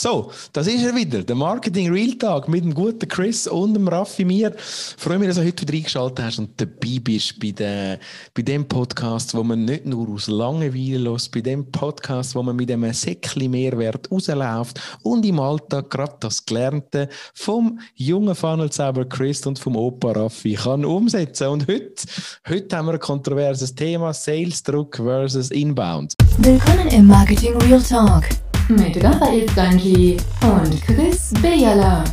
So, 0.00 0.30
das 0.52 0.68
ist 0.68 0.84
er 0.84 0.94
wieder, 0.94 1.24
der 1.24 1.34
Marketing 1.34 1.90
Real 1.90 2.12
Talk 2.12 2.46
mit 2.46 2.62
dem 2.62 2.72
guten 2.72 3.08
Chris 3.08 3.48
und 3.48 3.74
dem 3.74 3.88
Raffi 3.88 4.24
mir. 4.24 4.54
Freue 4.56 5.18
mich, 5.18 5.26
dass 5.26 5.38
du 5.38 5.44
heute 5.44 5.62
wieder 5.62 5.76
eingeschaltet 5.76 6.24
hast 6.24 6.38
und 6.38 6.50
dabei 6.56 7.00
bist 7.02 7.40
bei, 7.40 7.50
der, 7.50 7.98
bei 8.32 8.42
dem 8.42 8.68
Podcast, 8.68 9.34
wo 9.34 9.42
man 9.42 9.64
nicht 9.64 9.86
nur 9.86 10.08
aus 10.08 10.28
Langeweile 10.28 10.98
los, 10.98 11.28
bei 11.28 11.40
dem 11.40 11.68
Podcast, 11.72 12.36
wo 12.36 12.44
man 12.44 12.54
mit 12.54 12.70
einem 12.70 12.92
Säckchen 12.92 13.50
Mehrwert 13.50 14.08
rausläuft 14.08 14.80
und 15.02 15.26
im 15.26 15.40
Alltag 15.40 15.90
gerade 15.90 16.14
das 16.20 16.46
Gelernte 16.46 17.08
vom 17.34 17.80
jungen 17.96 18.36
Funnelzauber 18.36 19.04
Chris 19.04 19.44
und 19.46 19.58
vom 19.58 19.74
Opa 19.74 20.12
Raffi 20.12 20.54
kann 20.54 20.84
umsetzen. 20.84 21.48
Und 21.48 21.66
heute, 21.66 22.04
heute 22.48 22.76
haben 22.76 22.86
wir 22.86 22.92
ein 22.92 23.00
kontroverses 23.00 23.74
Thema, 23.74 24.14
Sales 24.14 24.62
Druck 24.62 24.94
versus 24.94 25.50
Inbound. 25.50 26.14
Willkommen 26.36 26.86
im 26.86 27.08
Marketing 27.08 27.56
Real 27.56 27.82
Talk 27.82 28.22
mit 28.68 29.02
Raphael 29.02 29.48
Stanji 29.50 30.16
und 30.42 30.82
Chris 30.82 31.32
Bejala. 31.40 32.04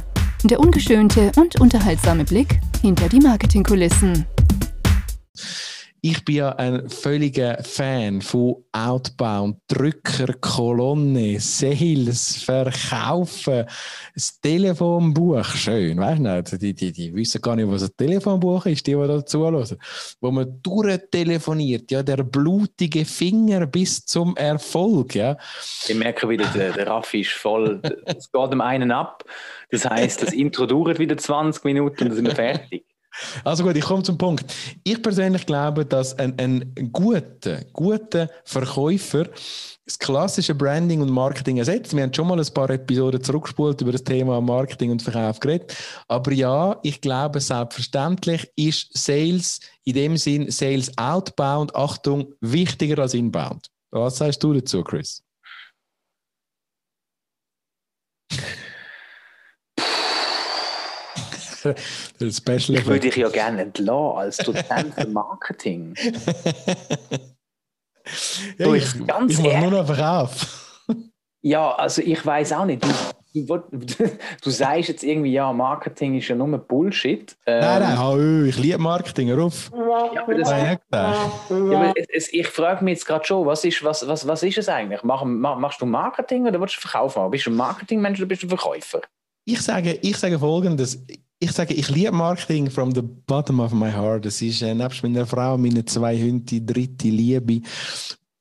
Der 0.44 0.60
ungeschönte 0.60 1.32
und 1.38 1.60
unterhaltsame 1.60 2.24
Blick 2.24 2.60
hinter 2.82 3.10
die 3.10 3.20
Marketingkulissen. 3.20 4.26
Ich 6.08 6.24
bin 6.24 6.36
ja 6.36 6.50
ein 6.50 6.88
völliger 6.88 7.58
Fan 7.64 8.22
von 8.22 8.58
Outbound, 8.74 9.58
Drücker, 9.68 10.36
Kolonne, 10.40 11.40
Sales, 11.40 12.44
Verkaufen, 12.44 13.66
das 14.14 14.40
Telefonbuch. 14.40 15.44
Schön, 15.46 15.98
weißt 15.98 16.54
du? 16.54 16.58
Die, 16.60 16.76
die, 16.76 16.92
die 16.92 17.16
wissen 17.16 17.42
gar 17.42 17.56
nicht, 17.56 17.68
was 17.68 17.82
ein 17.82 17.90
Telefonbuch 17.98 18.68
ist, 18.68 18.86
die, 18.86 18.94
die 18.94 19.08
da 19.08 19.26
zuhören. 19.26 19.80
Wo 20.22 20.30
man 20.30 20.62
durchtelefoniert, 20.62 21.90
ja, 21.90 22.04
der 22.04 22.18
blutige 22.18 23.04
Finger 23.04 23.66
bis 23.66 24.06
zum 24.06 24.38
Erfolg, 24.38 25.16
ja. 25.16 25.36
Ich 25.88 25.96
merke 25.96 26.30
wieder, 26.30 26.46
der, 26.54 26.74
der 26.74 26.86
Raffi 26.86 27.22
ist 27.22 27.32
voll, 27.32 27.82
es 28.06 28.32
geht 28.32 28.52
dem 28.52 28.62
einen 28.62 28.92
ab. 28.92 29.24
Das 29.72 29.90
heißt, 29.90 30.22
das 30.22 30.34
Intro 30.34 30.68
dauert 30.68 31.00
wieder 31.00 31.18
20 31.18 31.64
Minuten 31.64 32.04
und 32.04 32.10
dann 32.10 32.16
sind 32.16 32.28
wir 32.28 32.36
fertig. 32.36 32.86
Also 33.44 33.64
gut, 33.64 33.76
ich 33.76 33.84
komme 33.84 34.04
zum 34.04 34.18
Punkt. 34.18 34.54
Ich 34.84 35.02
persönlich 35.02 35.46
glaube, 35.46 35.86
dass 35.86 36.18
ein, 36.18 36.34
ein 36.38 36.92
guter, 36.92 37.64
guter 37.74 38.30
Verkäufer 38.44 39.30
das 39.86 40.00
klassische 40.00 40.56
Branding 40.56 41.02
und 41.02 41.12
Marketing 41.12 41.58
ersetzt. 41.58 41.96
Wir 41.96 42.04
haben 42.04 42.14
schon 42.14 42.28
mal 42.28 42.40
ein 42.40 42.54
paar 42.54 42.70
Episoden 42.72 43.22
zurückgespult 43.22 43.82
über 43.82 43.92
das 43.92 44.04
Thema 44.04 44.42
Marketing 44.42 44.92
und 44.92 45.02
Verkauf 45.02 45.40
geredet. 45.40 45.76
Aber 46.08 46.32
ja, 46.32 46.80
ich 46.82 47.02
glaube, 47.02 47.40
selbstverständlich 47.40 48.50
ist 48.56 48.98
Sales 48.98 49.60
in 49.84 49.94
dem 49.94 50.18
Sinn 50.18 50.50
Sales 50.50 50.92
outbound, 50.98 51.76
Achtung, 51.76 52.34
wichtiger 52.42 53.00
als 53.00 53.14
inbound. 53.14 53.70
Was 53.92 54.18
sagst 54.18 54.44
du 54.44 54.54
dazu, 54.54 54.84
Chris? 54.84 55.22
der 61.46 61.55
Special 62.20 62.78
ich 62.78 62.86
würde 62.86 63.00
dich 63.00 63.16
ja 63.16 63.30
gerne 63.30 63.62
entlassen 63.62 64.18
als 64.18 64.38
Dozent 64.38 64.94
für 64.94 65.08
Marketing. 65.08 65.96
ja, 68.58 68.74
ich, 68.74 68.96
ich, 68.96 69.08
ganz 69.08 69.40
ich 69.40 69.58
nur 69.58 69.72
noch 69.72 69.86
Verkauf. 69.86 70.86
ja, 71.42 71.74
also 71.76 72.02
ich 72.02 72.26
weiß 72.26 72.54
auch 72.54 72.66
nicht. 72.66 72.84
Du, 72.84 73.58
du, 73.58 73.60
du, 74.42 74.50
sagst 74.50 74.90
jetzt 74.90 75.04
irgendwie, 75.04 75.34
ja, 75.34 75.52
Marketing 75.52 76.18
ist 76.18 76.28
ja 76.28 76.36
nur 76.36 76.58
Bullshit. 76.58 77.36
Ähm, 77.46 77.60
nein, 77.60 77.82
nein, 77.82 77.98
oh, 78.00 78.44
ich 78.46 78.58
liebe 78.58 78.78
Marketing, 78.78 79.32
ruf. 79.34 79.72
Ja, 79.74 80.22
aber 80.24 80.36
das, 80.36 80.50
ja, 80.50 80.78
aber 81.50 81.94
es, 81.96 82.08
es, 82.14 82.34
ich 82.34 82.48
frage 82.48 82.84
mich 82.84 82.94
jetzt 82.94 83.06
gerade 83.06 83.26
schon, 83.26 83.46
was 83.46 83.66
ist, 83.66 83.84
was, 83.84 84.08
was, 84.08 84.26
was 84.28 84.44
ist 84.44 84.58
es 84.58 84.70
eigentlich? 84.70 85.04
Mach, 85.04 85.24
mach, 85.26 85.58
machst 85.58 85.82
du 85.82 85.86
Marketing 85.86 86.48
oder 86.48 86.60
willst 86.62 86.78
du 86.78 86.82
verkaufen? 86.82 87.30
Bist 87.30 87.46
du 87.46 87.52
ein 87.52 87.56
Marketingmensch 87.56 88.20
oder 88.20 88.28
bist 88.28 88.44
du 88.44 88.48
ein 88.48 88.50
Verkäufer? 88.50 89.02
Ich 89.46 89.62
sage, 89.62 90.00
ich 90.02 90.18
sage 90.18 90.40
folgendes 90.40 91.06
ich 91.40 91.52
sage, 91.52 91.74
ich 91.74 91.90
liebe 91.90 92.12
Marketing 92.12 92.70
from 92.70 92.94
the 92.94 93.02
bottom 93.02 93.60
of 93.60 93.74
my 93.74 93.92
heart. 93.92 94.26
Das 94.26 94.42
ist 94.42 94.62
äh, 94.62 94.74
nebst 94.74 95.04
meiner 95.04 95.26
Frau, 95.26 95.58
meine 95.58 95.84
zwei 95.86 96.18
Hunde, 96.18 96.46
die 96.46 96.66
dritte 96.66 97.10
Liebe. 97.10 97.62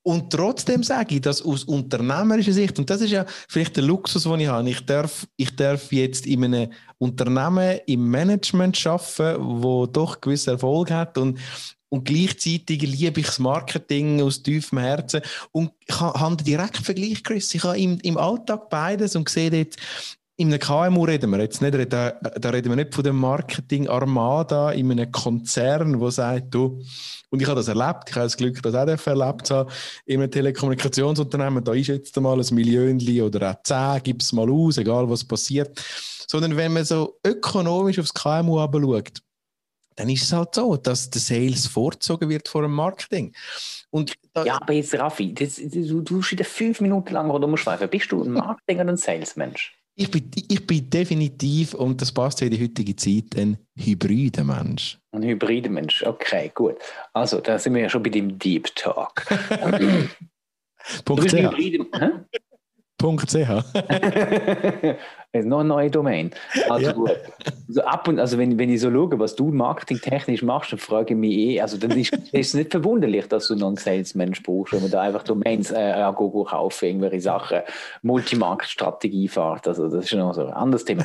Und 0.06 0.30
trotzdem 0.30 0.82
sage 0.82 1.14
ich 1.14 1.22
das 1.22 1.40
aus 1.40 1.64
unternehmerischer 1.64 2.52
Sicht, 2.52 2.78
und 2.78 2.90
das 2.90 3.00
ist 3.00 3.10
ja 3.10 3.24
vielleicht 3.48 3.76
der 3.76 3.84
Luxus, 3.84 4.24
den 4.24 4.40
ich 4.40 4.48
habe. 4.48 4.68
Ich 4.68 4.84
darf, 4.84 5.26
ich 5.36 5.56
darf 5.56 5.90
jetzt 5.92 6.26
in 6.26 6.44
einem 6.44 6.70
Unternehmen 6.98 7.80
im 7.86 8.10
Management 8.10 8.86
arbeiten, 8.86 9.62
wo 9.62 9.86
doch 9.86 10.20
gewissen 10.20 10.50
Erfolg 10.50 10.90
hat 10.90 11.16
und, 11.16 11.38
und 11.88 12.04
gleichzeitig 12.04 12.82
liebe 12.82 13.20
ich 13.20 13.26
das 13.26 13.38
Marketing 13.38 14.20
aus 14.20 14.42
tiefem 14.42 14.78
Herzen 14.78 15.22
und 15.52 15.70
ich 15.86 15.98
habe 15.98 16.20
einen 16.22 16.36
direkten 16.36 16.84
Vergleich, 16.84 17.24
Chris. 17.24 17.54
Ich 17.54 17.64
habe 17.64 17.78
im, 17.78 17.98
im 18.00 18.18
Alltag 18.18 18.68
beides 18.68 19.16
und 19.16 19.30
sehe 19.30 19.50
dort, 19.50 19.76
in 20.36 20.48
einem 20.48 20.58
KMU 20.58 21.04
reden 21.04 21.30
wir 21.30 21.40
jetzt 21.40 21.62
nicht, 21.62 21.92
da, 21.92 22.10
da 22.10 22.50
reden 22.50 22.70
wir 22.70 22.76
nicht 22.76 22.92
von 22.92 23.04
der 23.04 23.12
Marketing-Armada 23.12 24.72
in 24.72 24.90
einem 24.90 25.12
Konzern, 25.12 26.00
wo 26.00 26.10
sagt, 26.10 26.52
du, 26.52 26.82
und 27.30 27.40
ich 27.40 27.46
habe 27.46 27.56
das 27.56 27.68
erlebt, 27.68 28.08
ich 28.08 28.16
habe 28.16 28.26
das 28.26 28.36
Glück, 28.36 28.60
das 28.60 28.74
auch 28.74 29.06
erlebt 29.06 29.46
zu 29.46 29.54
haben, 29.54 29.70
in 30.06 30.20
einem 30.20 30.30
Telekommunikationsunternehmen, 30.30 31.62
da 31.62 31.72
ist 31.72 31.86
jetzt 31.86 32.16
einmal 32.16 32.40
ein 32.40 32.54
Millionchen 32.54 33.22
oder 33.22 33.52
auch 33.52 33.62
zehn, 33.62 34.00
gib 34.02 34.22
es 34.22 34.32
mal 34.32 34.50
aus, 34.50 34.76
egal 34.78 35.08
was 35.08 35.24
passiert. 35.24 35.80
Sondern 36.26 36.56
wenn 36.56 36.72
man 36.72 36.84
so 36.84 37.16
ökonomisch 37.24 38.00
aufs 38.00 38.14
KMU 38.14 38.58
schaut, 38.58 39.20
dann 39.96 40.08
ist 40.08 40.24
es 40.24 40.32
halt 40.32 40.52
so, 40.56 40.76
dass 40.76 41.10
der 41.10 41.20
Sales 41.20 41.68
vorgezogen 41.68 42.28
wird 42.28 42.48
vor 42.48 42.62
dem 42.62 42.72
Marketing. 42.72 43.32
Und 43.90 44.14
ja, 44.44 44.60
aber 44.60 44.72
jetzt, 44.72 44.94
Raffi, 44.94 45.32
das, 45.32 45.56
du, 45.56 46.00
du 46.00 46.20
wieder 46.22 46.44
fünf 46.44 46.80
Minuten 46.80 47.12
lang 47.12 47.30
rumschweifen. 47.30 47.88
Bist 47.88 48.10
du 48.10 48.24
ein 48.24 48.32
Marketing 48.32 48.80
oder 48.80 48.88
ein 48.88 48.96
Salesmensch? 48.96 49.72
Ich 49.96 50.10
bin, 50.10 50.28
ich 50.48 50.66
bin 50.66 50.90
definitiv, 50.90 51.74
und 51.74 52.00
das 52.00 52.10
passt 52.10 52.40
ja 52.40 52.48
in 52.48 52.52
die 52.52 52.62
heutige 52.62 52.96
Zeit, 52.96 53.36
ein 53.36 53.58
hybrider 53.76 54.42
Mensch. 54.42 54.98
Ein 55.12 55.22
hybrider 55.22 55.70
Mensch, 55.70 56.02
okay, 56.04 56.50
gut. 56.52 56.76
Also, 57.12 57.40
da 57.40 57.58
sind 57.58 57.74
wir 57.74 57.82
ja 57.82 57.88
schon 57.88 58.02
bei 58.02 58.10
dem 58.10 58.36
Deep 58.36 58.74
Talk. 58.74 59.24
Punkt 61.04 61.30
CH. 61.30 61.50
Punkt 61.50 62.30
.ch. 63.04 63.34
ist 65.32 65.46
noch 65.46 65.60
eine 65.60 65.68
neue 65.68 65.90
Domain. 65.90 66.30
Also, 66.68 67.06
ja. 67.06 67.14
also 67.68 67.82
ab 67.82 68.08
und 68.08 68.18
also 68.18 68.38
wenn, 68.38 68.58
wenn 68.58 68.70
ich 68.70 68.80
so 68.80 68.90
schaue, 68.90 69.18
was 69.18 69.34
du 69.34 69.48
marketingtechnisch 69.48 70.42
machst, 70.42 70.72
dann 70.72 70.78
frage 70.78 71.14
ich 71.14 71.20
mich 71.20 71.32
eh, 71.32 71.60
also 71.60 71.76
dann 71.76 71.90
ist, 71.92 72.16
es 72.32 72.54
nicht 72.54 72.70
verwunderlich, 72.70 73.26
dass 73.28 73.48
du 73.48 73.56
noch 73.56 73.68
einen 73.68 73.76
Salesmensch 73.76 74.42
brauchst, 74.42 74.72
wenn 74.72 74.82
man 74.82 74.90
da 74.90 75.02
einfach 75.02 75.22
Domains 75.22 75.70
äh, 75.70 75.76
an 75.76 76.14
Google 76.14 76.44
kaufen, 76.44 76.86
irgendwelche 76.86 77.20
Sachen, 77.20 77.60
Multimarktstrategie 78.02 79.28
fährt. 79.28 79.68
Also 79.68 79.88
das 79.88 80.04
ist 80.04 80.14
noch 80.14 80.34
so 80.34 80.46
ein 80.46 80.52
anderes 80.52 80.84
Thema. 80.84 81.04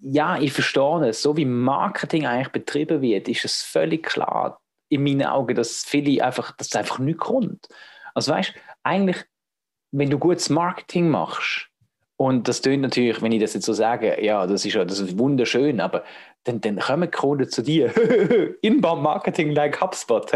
Ja, 0.00 0.36
ich 0.38 0.52
verstehe 0.52 1.08
es. 1.08 1.22
So 1.22 1.36
wie 1.36 1.44
Marketing 1.44 2.26
eigentlich 2.26 2.48
betrieben 2.48 3.00
wird, 3.02 3.28
ist 3.28 3.44
es 3.44 3.62
völlig 3.62 4.02
klar 4.02 4.60
in 4.88 5.04
meinen 5.04 5.24
Augen, 5.24 5.54
dass 5.54 5.84
viele 5.84 6.22
einfach, 6.22 6.54
dass 6.56 6.66
es 6.66 6.76
einfach 6.76 6.98
nicht 6.98 7.18
kommt. 7.18 7.68
Also 8.14 8.32
weißt, 8.32 8.52
eigentlich 8.82 9.24
wenn 9.92 10.10
du 10.10 10.18
gutes 10.18 10.50
Marketing 10.50 11.08
machst, 11.08 11.68
und 12.22 12.46
das 12.46 12.60
tönt 12.60 12.82
natürlich, 12.82 13.20
wenn 13.20 13.32
ich 13.32 13.40
das 13.40 13.54
jetzt 13.54 13.66
so 13.66 13.72
sage, 13.72 14.24
ja, 14.24 14.46
das 14.46 14.64
ist 14.64 14.74
ja 14.74 14.84
das 14.84 15.00
ist 15.00 15.18
wunderschön, 15.18 15.80
aber 15.80 16.04
dann, 16.44 16.60
dann 16.60 16.78
kommen 16.78 17.10
Kunden 17.10 17.48
zu 17.48 17.62
dir. 17.62 17.92
Inbound 18.62 19.02
Marketing 19.02 19.50
like 19.50 19.80
HubSpot. 19.80 20.30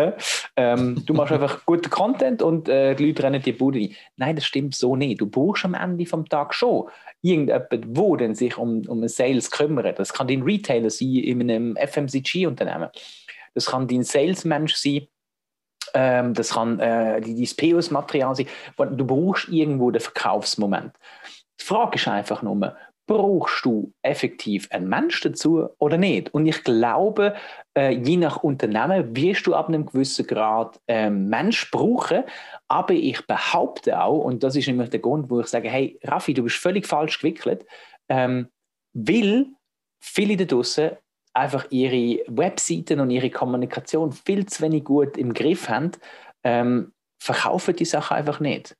Ähm, 0.56 1.04
du 1.06 1.14
machst 1.14 1.32
einfach 1.32 1.64
guten 1.64 1.88
Content 1.88 2.42
und 2.42 2.68
äh, 2.68 2.96
die 2.96 3.06
Leute 3.06 3.22
rennen 3.22 3.40
die 3.40 3.52
Bude 3.52 3.78
rein. 3.78 3.94
Nein, 4.16 4.34
das 4.34 4.46
stimmt 4.46 4.74
so 4.74 4.96
nicht. 4.96 5.20
Du 5.20 5.26
brauchst 5.26 5.64
am 5.64 5.74
Ende 5.74 6.06
vom 6.06 6.28
Tag 6.28 6.54
schon 6.54 6.88
irgendjemand, 7.22 7.68
wo 7.96 8.16
denn 8.16 8.34
sich 8.34 8.58
um, 8.58 8.82
um 8.88 9.06
Sales 9.06 9.52
kümmert. 9.52 9.98
Das 9.98 10.12
kann 10.12 10.26
dein 10.26 10.42
Retailer 10.42 10.90
sein 10.90 11.14
in 11.14 11.42
einem 11.42 11.76
FMCG-Unternehmen. 11.76 12.88
Das 13.54 13.66
kann 13.66 13.86
dein 13.86 14.02
Salesmensch 14.02 14.74
sein 14.74 15.06
ähm, 15.94 16.34
das 16.34 16.54
kann 16.54 16.78
äh, 16.80 17.20
dein 17.20 17.48
POS-Material 17.56 18.34
sein. 18.34 18.46
Du 18.76 19.06
brauchst 19.06 19.48
irgendwo 19.48 19.90
den 19.90 20.00
Verkaufsmoment. 20.00 20.92
Die 21.60 21.64
Frage 21.64 21.96
ist 21.96 22.08
einfach 22.08 22.42
nur, 22.42 22.76
brauchst 23.06 23.64
du 23.64 23.92
effektiv 24.02 24.68
einen 24.70 24.88
Mensch 24.88 25.20
dazu 25.20 25.68
oder 25.78 25.96
nicht? 25.96 26.34
Und 26.34 26.46
ich 26.46 26.64
glaube, 26.64 27.34
äh, 27.76 27.92
je 27.92 28.16
nach 28.16 28.42
Unternehmen 28.42 29.14
wirst 29.16 29.46
du 29.46 29.54
ab 29.54 29.68
einem 29.68 29.86
gewissen 29.86 30.26
Grad 30.26 30.80
ähm, 30.88 31.28
Mensch 31.28 31.70
brauchen. 31.70 32.24
Aber 32.68 32.94
ich 32.94 33.24
behaupte 33.26 34.00
auch, 34.02 34.24
und 34.24 34.42
das 34.42 34.56
ist 34.56 34.66
nämlich 34.66 34.90
der 34.90 35.00
Grund, 35.00 35.30
wo 35.30 35.40
ich 35.40 35.46
sage, 35.46 35.70
hey, 35.70 35.98
Raffi, 36.02 36.34
du 36.34 36.42
bist 36.42 36.56
völlig 36.56 36.86
falsch 36.86 37.18
gewickelt, 37.20 37.64
ähm, 38.08 38.48
weil 38.92 39.46
viele 40.00 40.36
da 40.36 40.44
draußen 40.44 40.90
einfach 41.36 41.66
ihre 41.70 42.22
Webseiten 42.28 43.00
und 43.00 43.10
ihre 43.10 43.30
Kommunikation 43.30 44.12
viel 44.12 44.46
zu 44.46 44.62
wenig 44.62 44.84
gut 44.84 45.16
im 45.16 45.34
Griff 45.34 45.68
haben, 45.68 45.92
ähm, 46.44 46.92
verkaufen 47.18 47.76
die 47.76 47.84
Sache 47.84 48.14
einfach 48.14 48.40
nicht. 48.40 48.76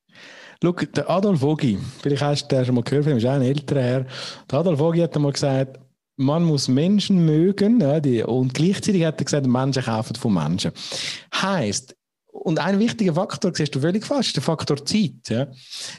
Schau, 0.63 0.73
der 0.73 1.11
Adolf 1.11 1.43
Ogi, 1.43 1.79
vielleicht 2.03 2.23
hast 2.23 2.49
du 2.49 2.57
den 2.57 2.65
schon 2.65 2.75
mal 2.75 2.83
gehört, 2.83 3.07
ist 3.07 3.27
auch 3.27 3.33
ein 3.33 3.43
älterer 3.43 3.83
Herr. 3.83 4.07
Der 4.51 4.59
Adolf 4.59 4.81
Ogi 4.81 5.01
hat 5.01 5.15
einmal 5.15 5.33
gesagt, 5.33 5.79
man 6.19 6.45
muss 6.45 6.69
Menschen 6.69 7.27
mögen 7.27 7.81
ja, 7.81 8.01
die, 8.01 8.23
und 8.23 8.55
gleichzeitig 8.55 9.05
hat 9.05 9.21
er 9.21 9.25
gesagt, 9.25 9.47
Menschen 9.47 9.83
kaufen 9.83 10.17
von 10.17 10.33
Menschen. 10.33 10.73
Heißt, 11.35 11.96
und 12.45 12.59
ein 12.59 12.79
wichtiger 12.79 13.15
Faktor, 13.15 13.53
siehst 13.55 13.75
du 13.75 13.81
völlig 13.81 14.05
falsch, 14.05 14.29
ist 14.29 14.37
der 14.37 14.43
Faktor 14.43 14.85
Zeit. 14.85 15.29
Ja. 15.29 15.47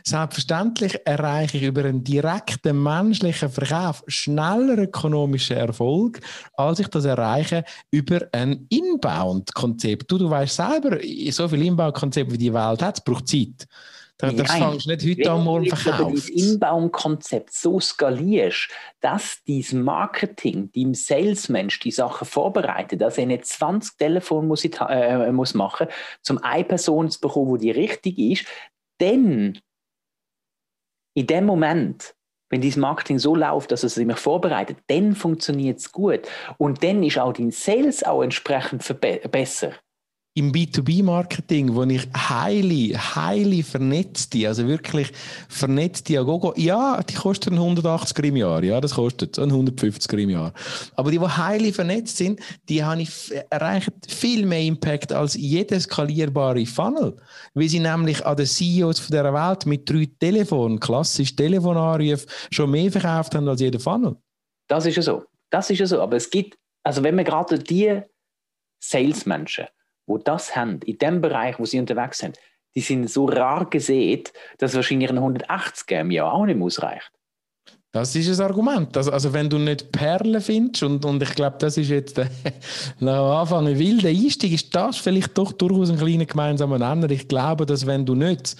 Selbstverständlich 0.03 0.97
erreiche 1.05 1.57
ich 1.57 1.63
über 1.63 1.83
einen 1.83 2.03
direkten 2.03 2.81
menschlichen 2.81 3.49
Verkauf 3.49 4.03
schneller 4.07 4.77
ökonomischen 4.77 5.57
Erfolg, 5.57 6.19
als 6.53 6.79
ich 6.79 6.87
das 6.87 7.05
erreiche 7.05 7.63
über 7.91 8.27
ein 8.31 8.65
Inbound-Konzept. 8.69 10.11
Du, 10.11 10.17
du 10.17 10.29
weißt 10.29 10.55
selber, 10.55 10.99
so 11.31 11.47
viele 11.47 11.65
Inbound-Konzepte 11.65 12.33
wie 12.33 12.37
die 12.37 12.53
Welt 12.53 12.81
hat, 12.81 12.97
es 12.97 13.03
braucht 13.03 13.27
Zeit. 13.27 13.67
Das 14.19 14.33
Nein, 14.33 14.47
fängst 14.47 14.87
nicht 14.87 15.19
heute 15.19 15.31
an 15.31 15.43
morgen 15.43 15.65
verkaufen. 15.67 16.07
Wenn 16.07 16.15
du 16.15 16.19
das 16.19 16.29
Inbound-Konzept 16.29 17.53
so 17.53 17.79
skalierst, 17.79 18.69
dass 18.99 19.43
dein 19.47 19.83
Marketing, 19.83 20.71
dein 20.73 20.95
Salesmensch 20.95 21.79
die 21.79 21.91
Sachen 21.91 22.25
vorbereitet, 22.25 23.01
dass 23.01 23.19
er 23.19 23.27
nicht 23.27 23.45
20 23.45 23.95
Telefone 23.97 24.47
muss, 24.47 24.65
äh, 24.65 25.31
muss 25.31 25.53
machen 25.53 25.87
muss, 25.87 26.29
um 26.31 26.39
eine 26.39 26.63
Person 26.63 27.11
zu 27.11 27.19
bekommen, 27.19 27.59
die 27.59 27.69
richtig 27.69 28.17
ist, 28.17 28.45
dann 28.97 29.59
in 31.13 31.27
dem 31.27 31.45
Moment 31.45 32.15
wenn 32.49 32.61
dein 32.61 32.79
Marketing 32.79 33.19
so 33.19 33.35
läuft, 33.35 33.71
dass 33.71 33.83
es 33.83 33.95
sich 33.95 34.17
vorbereitet, 34.17 34.77
dann 34.87 35.15
funktioniert 35.15 35.79
es 35.79 35.91
gut. 35.91 36.21
Und 36.57 36.81
dann 36.81 37.03
ist 37.03 37.19
auch 37.19 37.33
dein 37.33 37.51
Sales 37.51 38.03
auch 38.03 38.21
entsprechend 38.21 38.85
besser 39.31 39.73
im 40.37 40.51
B2B-Marketing, 40.51 41.73
wo 41.73 41.83
ich 41.83 42.07
highly, 42.15 42.95
highly 42.95 43.63
vernetzte, 43.63 44.47
also 44.47 44.67
wirklich 44.67 45.11
vernetzte 45.49 46.19
Agogo, 46.19 46.53
ja, 46.55 47.01
die 47.01 47.15
kosten 47.15 47.55
180 47.55 48.25
im 48.25 48.35
Jahr, 48.35 48.63
ja, 48.63 48.79
das 48.79 48.93
kostet 48.93 49.39
150 49.39 50.19
im 50.19 50.29
Jahr. 50.29 50.53
Aber 50.95 51.09
die, 51.09 51.17
die 51.17 51.25
highly 51.25 51.73
vernetzt 51.73 52.17
sind, 52.17 52.39
die 52.69 52.83
haben 52.83 53.07
erreichen 53.49 53.93
viel 54.07 54.45
mehr 54.45 54.61
Impact 54.61 55.11
als 55.11 55.33
jeder 55.33 55.79
skalierbare 55.79 56.67
Funnel, 56.67 57.17
weil 57.55 57.67
sie 57.67 57.79
nämlich 57.79 58.23
an 58.23 58.37
den 58.37 58.45
CEOs 58.45 58.99
von 58.99 59.11
dieser 59.11 59.33
Welt 59.33 59.65
mit 59.65 59.89
drei 59.89 60.07
Telefonen, 60.19 60.79
klassisch 60.79 61.35
Telefonanrufen, 61.35 62.29
schon 62.51 62.69
mehr 62.69 62.91
verkauft 62.91 63.33
haben 63.33 63.47
als 63.47 63.61
jeder 63.61 63.79
Funnel. 63.79 64.15
Das 64.67 64.85
ist 64.85 64.97
ja 64.97 65.01
so. 65.01 65.23
Das 65.49 65.67
ist 65.71 65.79
ja 65.79 65.87
so. 65.87 65.99
Aber 65.99 66.15
es 66.15 66.29
gibt, 66.29 66.59
also 66.83 67.01
wenn 67.01 67.15
man 67.15 67.25
gerade 67.25 67.57
die 67.57 68.01
Salesmenschen, 68.79 69.65
wo 70.07 70.17
das 70.17 70.55
haben, 70.55 70.79
in 70.85 70.97
dem 70.97 71.21
Bereich, 71.21 71.59
wo 71.59 71.65
sie 71.65 71.79
unterwegs 71.79 72.17
sind, 72.17 72.39
die 72.75 72.81
sind 72.81 73.09
so 73.09 73.25
rar 73.25 73.69
gesehen, 73.69 74.23
dass 74.57 74.75
wahrscheinlich 74.75 75.09
ein 75.09 75.17
180 75.17 75.91
im 75.91 76.11
Jahr 76.11 76.33
auch 76.33 76.45
nicht 76.45 76.61
ausreicht. 76.61 77.11
Das 77.91 78.15
ist 78.15 78.39
ein 78.39 78.45
Argument. 78.45 78.95
Also, 78.95 79.11
also 79.11 79.33
wenn 79.33 79.49
du 79.49 79.57
nicht 79.57 79.91
Perlen 79.91 80.41
findest, 80.41 80.83
und, 80.83 81.03
und 81.03 81.23
ich 81.23 81.33
glaube, 81.33 81.55
das 81.59 81.77
ist 81.77 81.89
jetzt 81.89 82.17
der, 82.17 82.29
Anfang 83.01 83.67
ein 83.67 83.79
wilder 83.79 84.09
Einstieg, 84.09 84.53
ist 84.53 84.75
das 84.75 84.97
vielleicht 84.97 85.37
doch 85.37 85.51
durchaus 85.53 85.89
ein 85.89 85.97
kleiner 85.97 86.25
gemeinsamer 86.25 86.77
Nenner. 86.77 87.09
Ich 87.09 87.27
glaube, 87.27 87.65
dass 87.65 87.87
wenn 87.87 88.05
du 88.05 88.13
nicht, 88.13 88.55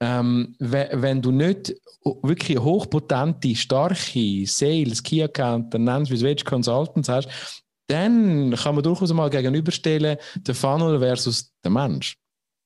ähm, 0.00 0.56
wenn 0.58 1.22
du 1.22 1.30
nicht 1.30 1.74
wirklich 2.22 2.58
hochpotente, 2.58 3.54
starke 3.54 4.44
Sales, 4.46 5.02
Key 5.02 5.22
Account, 5.22 5.72
nennst 5.74 6.10
wie 6.10 6.26
es 6.26 6.44
Consultants 6.44 7.08
hast, 7.08 7.28
dann 7.92 8.54
kann 8.56 8.74
man 8.74 8.84
durchaus 8.84 9.12
mal 9.12 9.30
gegenüberstellen, 9.30 10.16
der 10.36 10.54
Funnel 10.54 10.98
versus 10.98 11.52
der 11.62 11.70
Mensch. 11.70 12.16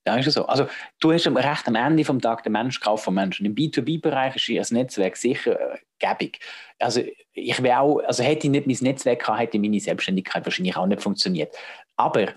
Ja, 0.07 0.17
ist 0.17 0.31
so. 0.31 0.47
Also, 0.47 0.69
du 1.01 1.13
hast 1.13 1.27
recht 1.27 1.67
am 1.67 1.75
Ende 1.75 2.05
vom 2.05 2.21
Tag 2.21 2.45
den 2.45 2.53
Mensch 2.53 2.79
kauft 2.81 3.05
von 3.05 3.15
Menschen. 3.15 3.45
Im 3.45 3.57
B2B-Bereich 3.57 4.37
ist 4.37 4.49
das 4.57 4.71
Netzwerk 4.71 5.17
sicher 5.17 5.59
äh, 5.59 5.79
gäbig. 5.99 6.39
Also, 6.79 7.03
ich 7.33 7.63
wäre 7.63 7.81
auch, 7.81 7.99
also 7.99 8.23
hätte 8.23 8.47
ich 8.47 8.53
nicht 8.53 8.69
mein 8.69 8.77
Netzwerk 8.81 9.21
gehabt, 9.21 9.41
hätte 9.41 9.59
meine 9.59 9.81
Selbstständigkeit 9.81 10.45
wahrscheinlich 10.45 10.77
auch 10.77 10.87
nicht 10.87 11.03
funktioniert. 11.03 11.57
Aber 11.97 12.29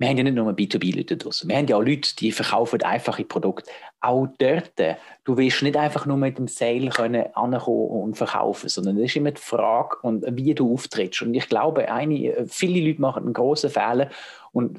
wir 0.00 0.08
haben 0.08 0.16
ja 0.16 0.22
nicht 0.24 0.34
nur 0.34 0.50
B2B-Leute 0.50 1.18
draußen. 1.18 1.46
Wir 1.46 1.58
haben 1.58 1.66
ja 1.66 1.76
auch 1.76 1.82
Leute, 1.82 2.16
die 2.16 2.32
verkaufen 2.32 2.82
einfache 2.82 3.22
Produkte. 3.22 3.70
Auch 4.00 4.28
dort, 4.38 4.72
du 5.24 5.36
willst 5.36 5.62
nicht 5.62 5.76
einfach 5.76 6.06
nur 6.06 6.16
mit 6.16 6.38
dem 6.38 6.48
Sale 6.48 6.88
können 6.88 7.26
ankommen 7.34 7.90
und 7.90 8.14
verkaufen, 8.16 8.70
sondern 8.70 8.96
es 8.96 9.10
ist 9.10 9.16
immer 9.16 9.32
die 9.32 9.42
Frage, 9.42 9.96
und 10.00 10.24
wie 10.26 10.54
du 10.54 10.72
auftrittst. 10.72 11.20
Und 11.20 11.34
ich 11.34 11.50
glaube, 11.50 11.92
eine, 11.92 12.46
viele 12.48 12.80
Leute 12.80 13.02
machen 13.02 13.24
einen 13.24 13.34
großen 13.34 13.68
Fehler 13.68 14.08
und 14.52 14.78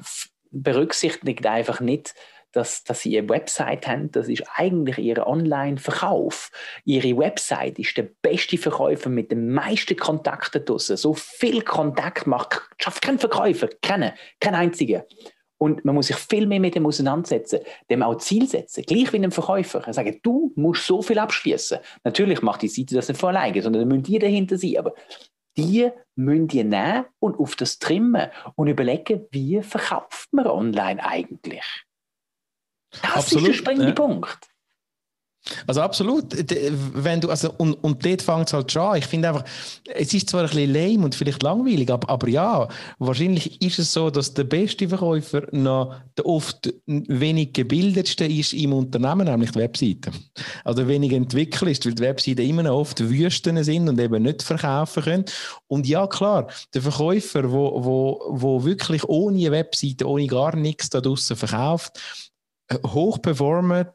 berücksichtigen 0.50 1.46
einfach 1.46 1.78
nicht, 1.78 2.16
dass, 2.52 2.84
dass 2.84 3.00
sie 3.00 3.18
eine 3.18 3.28
Website 3.28 3.86
haben, 3.86 4.10
das 4.12 4.28
ist 4.28 4.44
eigentlich 4.54 4.98
ihr 4.98 5.26
Online-Verkauf. 5.26 6.50
Ihre 6.84 7.16
Website 7.16 7.78
ist 7.78 7.96
der 7.96 8.08
beste 8.22 8.58
Verkäufer 8.58 9.10
mit 9.10 9.32
den 9.32 9.50
meisten 9.50 9.96
Kontakten 9.96 10.64
draussen. 10.64 10.96
So 10.96 11.14
viel 11.14 11.62
Kontakt 11.62 12.26
macht, 12.26 12.62
schafft 12.78 13.02
kein 13.02 13.18
Verkäufer, 13.18 13.68
keinen, 13.80 14.12
kein 14.40 14.54
einziger. 14.54 15.04
Und 15.58 15.84
man 15.84 15.94
muss 15.94 16.08
sich 16.08 16.16
viel 16.16 16.48
mehr 16.48 16.58
mit 16.58 16.74
dem 16.74 16.86
auseinandersetzen, 16.86 17.60
dem 17.88 18.02
auch 18.02 18.16
Ziel 18.16 18.48
setzen, 18.48 18.82
gleich 18.82 19.12
wie 19.12 19.18
einem 19.18 19.30
Verkäufer. 19.30 19.80
Er 19.86 19.92
sagt, 19.92 20.18
du 20.24 20.52
musst 20.56 20.86
so 20.86 21.02
viel 21.02 21.20
abschließen. 21.20 21.78
Natürlich 22.02 22.42
macht 22.42 22.62
die 22.62 22.68
Seite 22.68 22.96
das 22.96 23.06
nicht 23.06 23.20
von 23.20 23.28
alleine, 23.28 23.62
sondern 23.62 23.82
da 23.82 23.86
müssen 23.86 24.02
die 24.02 24.18
dahinter 24.18 24.58
sein. 24.58 24.78
Aber 24.78 24.92
die 25.56 25.88
müssen 26.16 26.48
die 26.48 26.64
nehmen 26.64 27.04
und 27.20 27.38
auf 27.38 27.54
das 27.54 27.78
trimmen 27.78 28.28
und 28.56 28.66
überlegen, 28.66 29.26
wie 29.30 29.62
verkauft 29.62 30.32
man 30.32 30.48
online 30.48 31.04
eigentlich. 31.04 31.64
Das 33.00 33.12
Absolut, 33.14 33.48
ist 33.48 33.48
der 33.48 33.58
springende 33.58 33.88
ja. 33.88 33.94
Punkt. 33.94 34.38
Also 35.66 35.80
absolut, 35.80 36.26
wenn 36.94 37.20
du, 37.20 37.28
also, 37.28 37.52
und, 37.58 37.74
und 37.82 38.04
dort 38.04 38.22
fängt 38.22 38.46
es 38.46 38.52
halt 38.52 38.70
schon 38.70 38.82
an. 38.82 38.98
Ich 38.98 39.06
finde 39.06 39.28
einfach, 39.28 39.44
es 39.92 40.14
ist 40.14 40.30
zwar 40.30 40.42
ein 40.42 40.46
bisschen 40.46 40.72
lame 40.72 41.04
und 41.04 41.16
vielleicht 41.16 41.42
langweilig, 41.42 41.90
aber, 41.90 42.08
aber 42.08 42.28
ja, 42.28 42.68
wahrscheinlich 42.98 43.60
ist 43.60 43.80
es 43.80 43.92
so, 43.92 44.08
dass 44.08 44.34
der 44.34 44.44
beste 44.44 44.88
Verkäufer 44.88 45.48
noch 45.50 45.96
der 46.16 46.26
oft 46.26 46.72
wenig 46.86 47.54
gebildetste 47.54 48.24
ist 48.24 48.52
im 48.52 48.72
Unternehmen, 48.72 49.26
nämlich 49.26 49.50
die 49.50 49.58
Webseite. 49.58 50.12
Also 50.64 50.86
wenig 50.86 51.12
entwickelt 51.12 51.72
ist, 51.72 51.86
weil 51.86 51.94
die 51.94 52.02
Webseiten 52.02 52.48
immer 52.48 52.62
noch 52.62 52.76
oft 52.76 53.00
Wüsten 53.00 53.62
sind 53.64 53.88
und 53.88 53.98
eben 53.98 54.22
nicht 54.22 54.44
verkaufen 54.44 55.02
können. 55.02 55.24
Und 55.66 55.88
ja, 55.88 56.06
klar, 56.06 56.46
der 56.72 56.82
Verkäufer, 56.82 57.50
wo, 57.50 57.84
wo, 57.84 58.22
wo 58.28 58.64
wirklich 58.64 59.02
ohne 59.08 59.50
Webseite, 59.50 60.06
ohne 60.06 60.28
gar 60.28 60.54
nichts 60.54 60.88
da 60.88 61.00
draußen 61.00 61.36
verkauft, 61.36 61.98
hoch 62.86 63.20
performen 63.20 63.86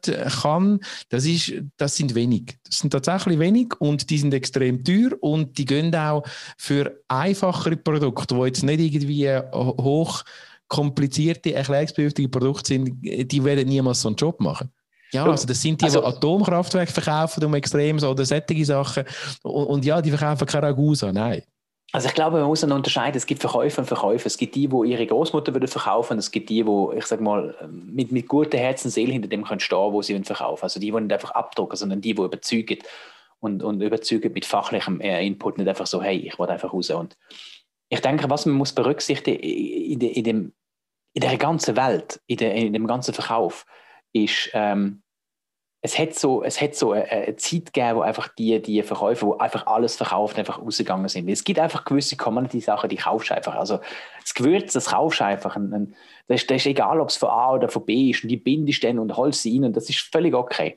kann, 0.42 0.80
das, 1.08 1.24
ist, 1.24 1.52
das 1.76 1.96
sind 1.96 2.14
wenig. 2.14 2.58
Das 2.64 2.78
sind 2.78 2.90
tatsächlich 2.90 3.38
wenig 3.38 3.74
und 3.80 4.10
die 4.10 4.18
sind 4.18 4.34
extrem 4.34 4.84
teuer 4.84 5.10
und 5.20 5.58
die 5.58 5.64
gehen 5.64 5.94
auch 5.94 6.24
für 6.56 7.00
einfachere 7.08 7.76
Produkte, 7.76 8.34
die 8.34 8.40
jetzt 8.42 8.62
nicht 8.62 8.80
irgendwie 8.80 9.28
hoch 9.52 10.24
komplizierte, 10.68 11.54
erklärungsbedürftige 11.54 12.28
Produkte 12.28 12.68
sind, 12.68 13.00
die 13.02 13.44
werden 13.44 13.68
niemals 13.68 14.02
so 14.02 14.08
einen 14.08 14.16
Job 14.16 14.40
machen. 14.40 14.70
Ja, 15.12 15.24
also 15.24 15.46
das 15.46 15.62
sind 15.62 15.80
die, 15.80 15.86
also, 15.86 16.00
die 16.00 16.06
Atomkraftwerke 16.06 16.92
verkaufen 16.92 17.42
um 17.44 17.54
extrem 17.54 17.96
oder 17.96 18.26
solche 18.26 18.64
Sachen. 18.64 19.04
Und, 19.42 19.66
und 19.66 19.84
ja, 19.84 20.02
die 20.02 20.10
verkaufen 20.10 20.46
keine 20.46 20.66
Ragusa, 20.66 21.12
nein. 21.12 21.42
Also 21.92 22.08
ich 22.08 22.14
glaube, 22.14 22.38
man 22.38 22.48
muss 22.48 22.60
dann 22.60 22.72
unterscheiden. 22.72 23.16
Es 23.16 23.24
gibt 23.24 23.40
Verkäufer 23.40 23.80
und 23.80 23.86
Verkäufer. 23.86 24.26
Es 24.26 24.36
gibt 24.36 24.54
die, 24.54 24.68
die 24.68 24.90
ihre 24.90 25.06
Großmutter 25.06 25.54
würden 25.54 25.68
verkaufen. 25.68 26.18
Es 26.18 26.30
gibt 26.30 26.50
die, 26.50 26.62
die, 26.62 26.96
ich 26.96 27.06
sag 27.06 27.20
mal, 27.20 27.54
mit, 27.70 28.12
mit 28.12 28.28
gutem 28.28 28.60
Herz 28.60 28.84
und 28.84 28.90
Seele 28.90 29.12
hinter 29.12 29.28
dem 29.28 29.44
können 29.44 29.60
stehen, 29.60 29.92
wo 29.92 30.02
sie 30.02 30.22
verkaufen. 30.22 30.64
Also 30.64 30.80
die, 30.80 30.90
die 30.90 31.00
nicht 31.00 31.12
einfach 31.12 31.30
abdrucken, 31.30 31.76
sondern 31.76 32.02
die, 32.02 32.14
die 32.14 32.22
überzeugen 32.22 32.78
und, 33.40 33.62
und 33.62 33.80
überzeugen 33.80 34.32
mit 34.34 34.44
fachlichem 34.44 35.00
äh, 35.00 35.26
Input, 35.26 35.56
nicht 35.56 35.68
einfach 35.68 35.86
so, 35.86 36.02
hey, 36.02 36.18
ich 36.18 36.38
will 36.38 36.48
einfach 36.48 36.74
raus. 36.74 36.90
Und 36.90 37.16
ich 37.88 38.00
denke, 38.00 38.28
was 38.28 38.44
man 38.44 38.56
muss 38.56 38.74
berücksichtigen 38.74 39.40
in, 39.40 40.00
in, 40.00 40.24
dem, 40.24 40.52
in 41.14 41.22
der 41.22 41.38
ganzen 41.38 41.74
Welt, 41.76 42.20
in, 42.26 42.36
der, 42.36 42.54
in 42.54 42.74
dem 42.74 42.86
ganzen 42.86 43.14
Verkauf, 43.14 43.64
ist, 44.12 44.50
ähm, 44.52 45.02
es 45.80 45.98
hat 45.98 46.14
so, 46.14 46.42
es 46.42 46.60
hat 46.60 46.74
so 46.74 46.92
eine, 46.92 47.04
eine 47.08 47.36
Zeit 47.36 47.66
gegeben, 47.66 47.96
wo 47.96 48.00
einfach 48.00 48.28
die, 48.28 48.60
die 48.60 48.82
Verkäufer, 48.82 49.26
wo 49.26 49.36
einfach 49.38 49.66
alles 49.66 49.96
verkauft, 49.96 50.38
einfach 50.38 50.60
rausgegangen 50.60 51.08
sind. 51.08 51.28
Es 51.28 51.44
gibt 51.44 51.60
einfach 51.60 51.84
gewisse 51.84 52.16
Commodity-Sachen, 52.16 52.90
die 52.90 52.96
kaufst 52.96 53.30
du 53.30 53.34
einfach. 53.34 53.54
Also 53.54 53.78
das 54.20 54.34
Gewürz, 54.34 54.72
das 54.72 54.86
kaufst 54.86 55.20
du 55.20 55.24
einfach. 55.24 55.56
das, 56.26 56.40
ist, 56.42 56.50
das 56.50 56.56
ist 56.56 56.66
egal, 56.66 57.00
ob 57.00 57.10
es 57.10 57.16
von 57.16 57.28
A 57.28 57.52
oder 57.52 57.68
von 57.68 57.86
B 57.86 58.10
ist. 58.10 58.24
Und 58.24 58.28
die 58.28 58.36
bindest 58.36 58.82
dann 58.82 58.98
und 58.98 59.16
holst 59.16 59.42
sie 59.42 59.56
rein 59.56 59.66
und 59.66 59.76
das 59.76 59.88
ist 59.88 60.00
völlig 60.00 60.34
okay. 60.34 60.76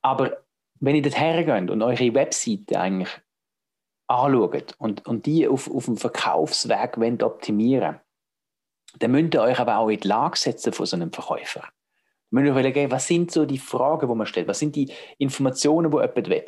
Aber 0.00 0.38
wenn 0.80 0.96
ihr 0.96 1.02
dort 1.02 1.18
hergeht 1.18 1.70
und 1.70 1.82
eure 1.82 2.14
Webseite 2.14 2.80
eigentlich 2.80 3.10
anschaut 4.08 4.74
und, 4.78 5.06
und 5.06 5.26
die 5.26 5.46
auf, 5.46 5.70
auf 5.70 5.84
dem 5.86 5.96
Verkaufsweg 5.96 6.98
wollt 6.98 7.22
optimieren 7.22 8.00
dann 8.98 9.10
müsst 9.10 9.34
ihr 9.34 9.42
euch 9.42 9.58
aber 9.58 9.76
auch 9.78 9.88
in 9.88 10.00
die 10.00 10.08
Lage 10.08 10.38
setzen 10.38 10.72
von 10.72 10.86
so 10.86 10.96
einem 10.96 11.12
Verkäufer. 11.12 11.68
Wir 12.30 12.40
müssen 12.40 12.52
überlegen, 12.52 12.90
was 12.90 13.06
sind 13.06 13.30
so 13.30 13.44
die 13.44 13.58
Fragen, 13.58 14.08
die 14.08 14.14
man 14.14 14.26
stellt? 14.26 14.48
Was 14.48 14.58
sind 14.58 14.74
die 14.76 14.92
Informationen, 15.18 15.90
die 15.90 15.96
jemand 15.96 16.28
will? 16.28 16.44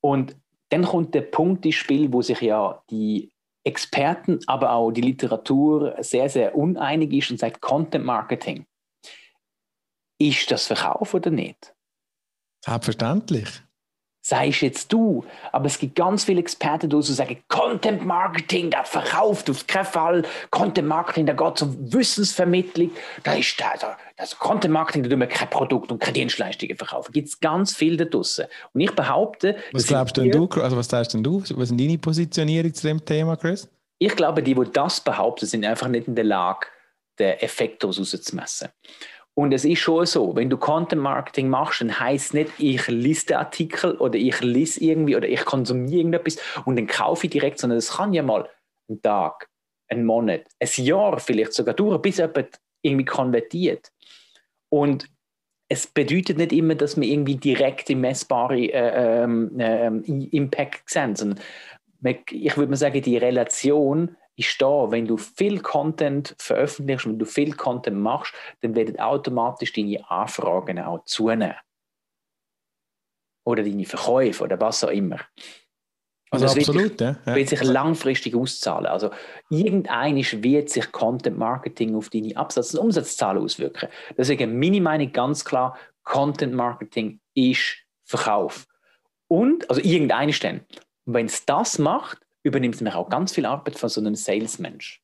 Und 0.00 0.36
dann 0.68 0.84
kommt 0.84 1.14
der 1.14 1.22
Punkt 1.22 1.64
ins 1.64 1.76
Spiel, 1.76 2.12
wo 2.12 2.22
sich 2.22 2.40
ja 2.40 2.82
die 2.90 3.32
Experten, 3.64 4.40
aber 4.46 4.72
auch 4.72 4.92
die 4.92 5.00
Literatur 5.00 5.96
sehr, 6.00 6.28
sehr 6.28 6.54
uneinig 6.54 7.12
ist 7.12 7.30
und 7.30 7.40
sagt 7.40 7.60
Content 7.60 8.04
Marketing. 8.04 8.66
Ist 10.18 10.50
das 10.50 10.66
Verkauf 10.66 11.14
oder 11.14 11.30
nicht? 11.30 11.74
Selbstverständlich. 12.64 13.48
Sei 14.26 14.48
jetzt 14.48 14.90
du. 14.90 15.22
Aber 15.52 15.66
es 15.66 15.78
gibt 15.78 15.96
ganz 15.96 16.24
viele 16.24 16.40
Experten, 16.40 16.88
die 16.88 17.02
sagen, 17.02 17.36
Content 17.48 18.06
Marketing, 18.06 18.70
das 18.70 18.88
verkauft 18.88 19.50
auf 19.50 19.66
keinen 19.66 19.84
Fall. 19.84 20.22
Content 20.50 20.88
Marketing, 20.88 21.26
da 21.26 21.34
geht 21.34 21.60
um 21.60 21.92
Wissensvermittlung. 21.92 22.90
Da 23.22 23.34
ist 23.34 23.62
also, 23.62 23.88
also 24.16 24.36
Content 24.38 24.72
Marketing, 24.72 25.02
da 25.02 25.10
tun 25.10 25.20
wir 25.20 25.26
kein 25.26 25.50
Produkt 25.50 25.92
und 25.92 25.98
keine 25.98 26.14
Dienstleistungen 26.14 26.74
verkaufen. 26.74 27.12
Da 27.12 27.20
gibt 27.20 27.28
es 27.28 27.38
ganz 27.38 27.76
viel 27.76 27.98
da 27.98 28.06
draussen. 28.06 28.46
Und 28.72 28.80
ich 28.80 28.92
behaupte. 28.92 29.56
Was 29.72 29.88
glaubst 29.88 30.16
denn 30.16 30.30
du, 30.30 30.48
also 30.58 30.74
was 30.74 30.88
sagst 30.88 31.12
denn 31.12 31.22
du? 31.22 31.42
Was 31.42 31.68
sind 31.68 31.78
deine 31.78 31.98
Positionierung 31.98 32.72
zu 32.72 32.86
dem 32.86 33.04
Thema, 33.04 33.36
Chris? 33.36 33.68
Ich 33.98 34.16
glaube, 34.16 34.42
die, 34.42 34.54
die 34.54 34.72
das 34.72 35.02
behaupten, 35.02 35.44
sind 35.44 35.66
einfach 35.66 35.88
nicht 35.88 36.08
in 36.08 36.14
der 36.14 36.24
Lage, 36.24 36.66
den 37.18 37.38
Effekt 37.40 37.82
daraus 37.82 38.00
auszumessen. 38.00 38.70
Und 39.36 39.52
es 39.52 39.64
ist 39.64 39.80
schon 39.80 40.06
so, 40.06 40.36
wenn 40.36 40.48
du 40.48 40.56
Content 40.56 41.02
Marketing 41.02 41.48
machst, 41.48 41.80
dann 41.80 41.98
heißt 41.98 42.34
nicht, 42.34 42.52
ich 42.58 42.86
lese 42.86 43.26
den 43.26 43.36
Artikel 43.38 43.96
oder 43.96 44.16
ich 44.16 44.40
lese 44.40 44.82
irgendwie 44.82 45.16
oder 45.16 45.28
ich 45.28 45.44
konsumiere 45.44 45.96
irgendetwas 45.96 46.38
und 46.64 46.76
dann 46.76 46.86
kaufe 46.86 47.26
ich 47.26 47.32
direkt, 47.32 47.58
sondern 47.58 47.78
es 47.78 47.92
kann 47.92 48.12
ja 48.12 48.22
mal 48.22 48.48
einen 48.88 49.02
Tag, 49.02 49.48
einen 49.88 50.04
Monat, 50.04 50.44
ein 50.60 50.84
Jahr 50.84 51.18
vielleicht 51.18 51.52
sogar 51.52 51.74
dauern, 51.74 52.00
bis 52.00 52.18
jemand 52.18 52.60
irgendwie 52.82 53.04
konvertiert. 53.04 53.90
Und 54.68 55.08
es 55.68 55.86
bedeutet 55.88 56.38
nicht 56.38 56.52
immer, 56.52 56.76
dass 56.76 56.96
wir 57.00 57.08
irgendwie 57.08 57.36
direkt 57.36 57.90
im 57.90 58.02
messbaren 58.02 58.58
äh, 58.58 59.24
ähm, 59.24 59.58
äh, 59.58 59.86
Impact 60.36 60.88
sehen, 60.88 61.16
sondern 61.16 61.40
ich 62.30 62.56
würde 62.56 62.70
mal 62.70 62.76
sagen, 62.76 63.00
die 63.02 63.16
Relation 63.16 64.16
ist 64.36 64.60
da, 64.60 64.90
wenn 64.90 65.06
du 65.06 65.16
viel 65.16 65.60
Content 65.60 66.34
veröffentlichst, 66.38 67.06
wenn 67.06 67.18
du 67.18 67.24
viel 67.24 67.54
Content 67.54 67.98
machst, 67.98 68.34
dann 68.60 68.74
werden 68.74 68.98
automatisch 68.98 69.72
deine 69.72 70.08
Anfragen 70.10 70.78
auch 70.80 71.04
zunehmen. 71.04 71.56
Oder 73.46 73.62
deine 73.62 73.84
Verkäufe 73.84 74.44
oder 74.44 74.60
was 74.60 74.82
auch 74.84 74.88
immer. 74.88 75.20
Also 76.30 76.46
absolut, 76.46 76.98
wird, 76.98 77.00
ja. 77.00 77.34
wird 77.34 77.48
sich 77.48 77.62
langfristig 77.62 78.34
auszahlen. 78.34 78.86
Also 78.86 79.10
irgendein 79.50 80.16
wird 80.16 80.68
sich 80.68 80.90
Content 80.90 81.38
Marketing 81.38 81.94
auf 81.94 82.10
deine 82.10 82.36
Absatz- 82.36 82.74
und 82.74 82.80
Umsatzzahlen 82.80 83.42
auswirken. 83.42 83.88
Deswegen 84.16 84.58
meine 84.58 84.80
Meinung 84.80 85.12
ganz 85.12 85.44
klar, 85.44 85.78
Content 86.02 86.54
Marketing 86.54 87.20
ist 87.34 87.76
Verkauf. 88.04 88.66
Und, 89.28 89.68
also 89.70 89.80
irgendein 89.80 90.34
dann. 90.40 90.60
Wenn 91.06 91.26
es 91.26 91.44
das 91.46 91.78
macht, 91.78 92.23
übernimmt 92.44 92.80
nämlich 92.80 92.94
auch 92.94 93.08
ganz 93.08 93.32
viel 93.32 93.46
Arbeit 93.46 93.78
von 93.78 93.88
so 93.88 94.00
einem 94.00 94.14
Salesmensch. 94.14 95.02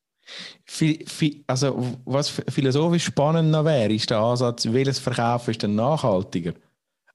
Also, 1.48 1.96
was 2.04 2.28
philosophisch 2.28 3.04
spannend 3.04 3.50
noch 3.50 3.64
wäre, 3.64 3.92
ist 3.92 4.10
der 4.10 4.18
Ansatz, 4.18 4.66
welches 4.70 5.00
Verkaufen 5.00 5.50
ist 5.50 5.62
denn 5.62 5.74
nachhaltiger? 5.74 6.52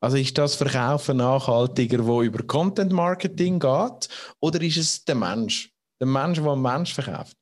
Also 0.01 0.17
ist 0.17 0.37
das 0.37 0.55
Verkaufen 0.55 1.17
nachhaltiger, 1.17 2.05
wo 2.05 2.21
über 2.21 2.43
Content 2.43 2.91
Marketing 2.91 3.59
geht, 3.59 4.09
oder 4.41 4.61
ist 4.61 4.77
es 4.77 5.05
der 5.05 5.15
Mensch? 5.15 5.71
Der 5.99 6.07
Mensch, 6.07 6.39
der 6.41 6.51
einen 6.51 6.61
Mensch 6.61 6.93
verkauft? 6.93 7.37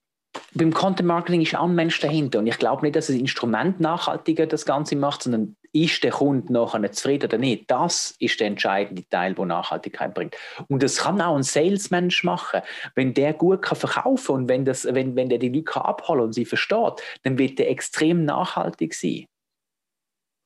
Beim 0.53 0.73
Content 0.73 1.07
Marketing 1.07 1.41
ist 1.41 1.55
auch 1.55 1.67
ein 1.67 1.75
Mensch 1.75 1.99
dahinter 1.99 2.39
und 2.39 2.47
ich 2.47 2.57
glaube 2.59 2.83
nicht, 2.83 2.95
dass 2.95 3.07
das 3.07 3.15
Instrument 3.15 3.79
nachhaltiger 3.79 4.45
das 4.45 4.65
Ganze 4.65 4.95
macht, 4.95 5.23
sondern 5.23 5.55
ist 5.73 6.03
der 6.03 6.11
Kunde 6.11 6.53
nachher 6.53 6.91
zufrieden 6.91 7.25
oder 7.25 7.37
nicht? 7.37 7.69
Das 7.69 8.15
ist 8.19 8.39
der 8.39 8.47
entscheidende 8.47 9.07
Teil, 9.09 9.33
der 9.33 9.45
Nachhaltigkeit 9.45 10.13
bringt. 10.13 10.35
Und 10.69 10.83
das 10.83 10.97
kann 10.97 11.19
auch 11.19 11.35
ein 11.35 11.43
Salesmensch 11.43 12.23
machen. 12.23 12.61
Wenn 12.95 13.13
der 13.13 13.33
gut 13.33 13.63
kann 13.63 13.77
verkaufen 13.77 14.35
und 14.35 14.47
wenn, 14.47 14.65
das, 14.65 14.85
wenn, 14.85 15.15
wenn 15.15 15.29
der 15.29 15.39
die 15.39 15.49
Leute 15.49 15.83
abholen 15.83 16.21
und 16.21 16.33
sie 16.33 16.45
versteht, 16.45 17.01
dann 17.23 17.37
wird 17.37 17.59
der 17.59 17.69
extrem 17.69 18.23
nachhaltig 18.23 18.93
sein. 18.93 19.25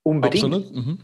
Unbedingt. 0.04 0.46
Absolut. 0.46 0.74
Mhm. 0.74 1.00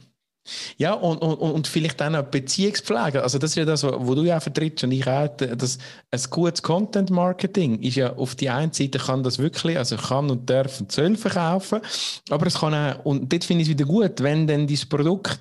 Ja, 0.77 0.93
und, 0.93 1.19
und, 1.19 1.35
und 1.35 1.67
vielleicht 1.67 2.01
dann 2.01 2.15
auch 2.17 2.23
Beziehungspflege. 2.23 3.23
Also 3.23 3.39
das 3.39 3.51
ist 3.51 3.55
ja 3.55 3.65
das, 3.65 3.83
was 3.83 4.15
du 4.15 4.23
ja 4.23 4.41
vertrittst 4.41 4.83
und 4.83 4.91
ich 4.91 5.07
auch, 5.07 5.29
das, 5.37 5.77
ein 6.11 6.19
gutes 6.29 6.61
Content-Marketing 6.61 7.79
ist 7.81 7.95
ja 7.95 8.13
auf 8.13 8.35
die 8.35 8.49
einen 8.49 8.73
Seite 8.73 8.99
kann 8.99 9.23
das 9.23 9.39
wirklich, 9.39 9.77
also 9.77 9.95
kann 9.95 10.29
und 10.29 10.49
darf 10.49 10.81
und 10.81 10.91
soll 10.91 11.15
verkaufen, 11.15 11.79
aber 12.29 12.47
es 12.47 12.55
kann 12.55 12.73
auch, 12.73 13.05
und 13.05 13.31
dort 13.31 13.45
finde 13.45 13.61
ich 13.61 13.69
es 13.69 13.73
wieder 13.73 13.85
gut, 13.85 14.21
wenn 14.21 14.45
dann 14.45 14.67
dieses 14.67 14.85
Produkt 14.85 15.39